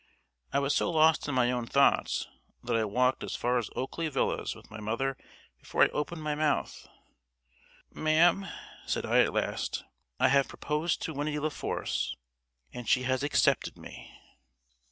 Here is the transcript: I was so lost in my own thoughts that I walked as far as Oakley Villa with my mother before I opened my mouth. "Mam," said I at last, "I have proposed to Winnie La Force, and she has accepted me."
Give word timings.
I 0.51 0.57
was 0.57 0.73
so 0.75 0.89
lost 0.89 1.27
in 1.27 1.35
my 1.35 1.51
own 1.51 1.67
thoughts 1.67 2.27
that 2.63 2.75
I 2.75 2.85
walked 2.85 3.23
as 3.23 3.35
far 3.35 3.59
as 3.59 3.69
Oakley 3.75 4.09
Villa 4.09 4.43
with 4.55 4.71
my 4.71 4.79
mother 4.79 5.15
before 5.59 5.83
I 5.83 5.89
opened 5.89 6.23
my 6.23 6.33
mouth. 6.33 6.87
"Mam," 7.93 8.47
said 8.87 9.05
I 9.05 9.19
at 9.19 9.31
last, 9.31 9.83
"I 10.19 10.29
have 10.29 10.47
proposed 10.47 11.03
to 11.03 11.13
Winnie 11.13 11.37
La 11.37 11.49
Force, 11.49 12.15
and 12.73 12.89
she 12.89 13.03
has 13.03 13.21
accepted 13.21 13.77
me." 13.77 14.11